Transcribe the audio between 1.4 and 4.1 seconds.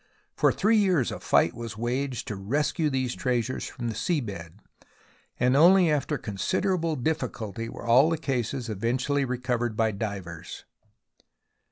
was waged to rescue these treasures from the